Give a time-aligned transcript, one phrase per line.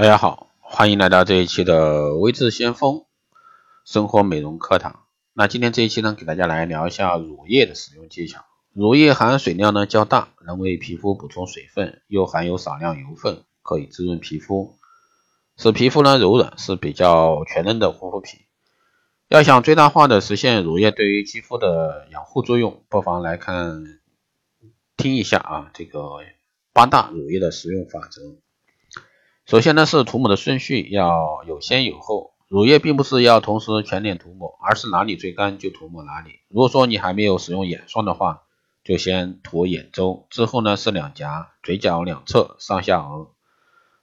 [0.00, 3.04] 大家好，欢迎来到这一期的微智先锋
[3.84, 5.04] 生活美容课堂。
[5.34, 8.42] 那今天这一期呢，给大家来聊一下乳液的使用技巧。
[8.72, 14.78] 乳液含水量呢较大，能为皮肤补充水分，又含有少量油分，可以滋润皮肤，
[15.58, 18.40] 使皮肤呢柔软，是比较全能的护肤品。
[19.28, 23.84] 要想最大化的实现乳液对于肌肤的养护作用，不妨来看
[24.96, 26.20] 听一下啊，这个
[26.72, 28.38] 八大乳液的使用法则。
[29.50, 36.38] 首先呢是涂抹的顺序要有先有后，乳液并不是要同时全脸涂抹，而是哪里最干就涂抹哪里。
[36.46, 38.42] 如果说你还没有使用眼霜的话，
[38.84, 43.30] 就先涂眼周，之后呢是两颊、嘴角两侧、上下颚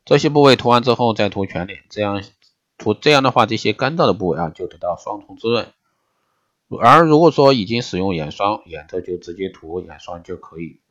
[0.04, 2.22] 这些部位涂完之后再涂全脸，这样
[2.78, 5.72] 涂这样的话，这些干燥的部位啊就得到双重滋润。
[6.82, 10.82] 而如果说已经使用眼霜，眼周就直接涂眼霜就可以。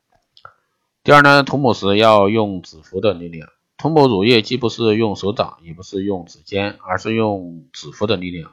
[1.05, 3.51] 第二呢，涂抹时要用指腹的力量。
[3.79, 8.53] 涂抹乳液既不是用手掌，也不是用指尖，而是用指腹的力量。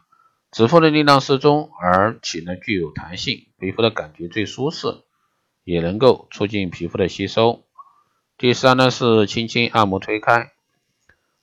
[0.51, 4.87] 指腹的力量适中，而且呢具有弹性，皮肤的感觉最舒适，
[5.63, 7.63] 也能够促进皮肤的吸收。
[8.37, 10.51] 第三呢是轻轻按摩推开。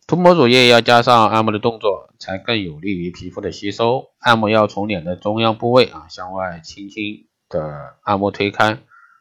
[0.07, 4.11] 涂抹乳液要加上按摩的动作，才更有利于皮肤的吸收。
[4.19, 8.79] 按摩要从脸的中央部位啊向外轻轻的按摩推开，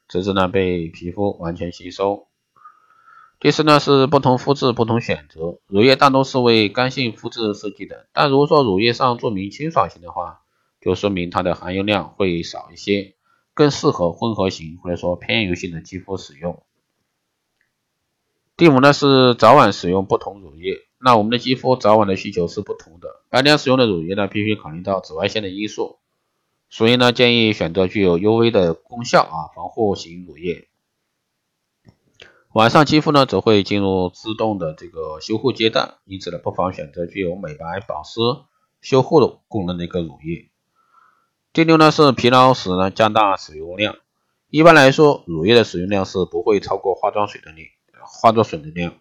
[0.08, 2.28] 直至呢被皮肤完全吸收。
[3.40, 10.42] 第四呢是不同肤质不同选择，乳液大多是为干性肤质设计的，但如果说乳液上注明清爽型的话，
[10.81, 13.16] 就说明它的含油量会少一些，
[13.54, 16.62] 更适合混合型或者说偏油性的肌肤使用。
[18.58, 26.00] 第五呢是早晚使用不同乳液，那我们的肌肤早晚的需求是不同的，白天使用的乳液呢必须考虑到紫外线的因素，
[26.70, 30.68] 所以呢建议选择具有 UV 的功效啊防护型乳液。
[32.53, 38.19] 晚上肌肤呢则会进入自动的这个修护阶段，因此呢不妨选择具有美白、保湿、
[38.81, 40.50] 修护的功能的一个乳液。
[41.53, 43.97] 第六呢是疲劳时呢加大使用量，
[44.50, 47.68] 一般来说乳液的使用量是不会超过化妆水的量，
[48.03, 48.95] 化妆水的量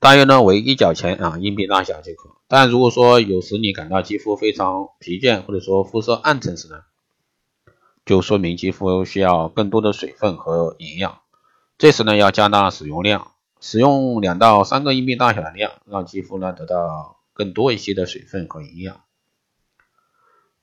[0.00, 2.30] 大约呢为一角钱啊硬币大小即可。
[2.48, 6.82] 但如果说有时你感到肌肤非常疲倦，或者说肤色暗沉时呢？
[8.08, 11.18] 就说明肌肤需要更多的水分和营养，
[11.76, 19.02] 这时呢要加大使用量，使用两到三个硬币大小的量，让肌肤呢得到更多一些的水分和营养。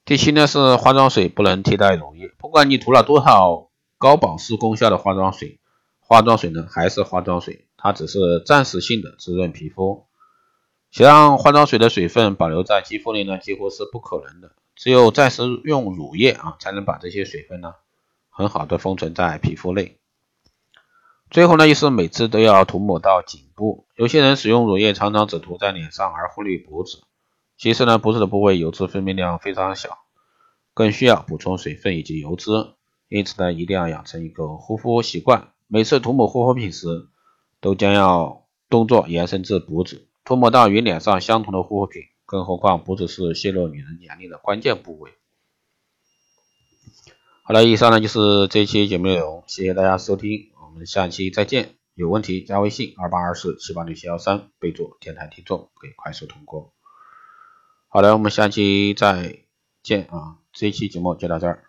[0.05, 3.69] 第七呢是化妆水不能替代乳液，不管你涂了多少
[3.99, 5.59] 高保湿功效的化妆水，
[5.99, 10.07] 化妆水呢还是化妆水，它只是暂时性的滋润皮肤，
[10.89, 14.53] 想让化妆水的水分保留在肌肤内呢几乎是不可能的。
[14.75, 17.73] 只有暂时用乳液啊，才能把这些水分呢
[18.29, 19.97] 很好的封存在皮肤内。
[21.31, 23.87] 最后呢，就是每次都要涂抹到颈部。
[23.95, 27.03] 有些人使用乳液常常只涂在脸上而忽略脖子，
[27.57, 29.97] 其实呢，脖子的部位油脂分泌量非常小，
[30.73, 32.51] 更需要补充水分以及油脂。
[33.07, 37.07] 因此呢，一定要养成一个护肤习惯，每次涂抹护肤品时，
[37.59, 42.03] 都将要动作延伸至脖子，涂抹到与脸上相同的护肤品。
[42.25, 45.11] 更何况脖子是泄露女人年龄的关键部位。
[47.43, 51.75] 好了，以上呢就是这期节目内容，谢谢大家收听，我们下期再见。
[51.93, 56.73] 有问题加微信二八二四七八六七幺三，备注电台听众，可以快速通过。
[57.87, 59.45] 好的，我们下期再
[59.81, 60.39] 见啊！
[60.51, 61.63] 这期节目就到这儿。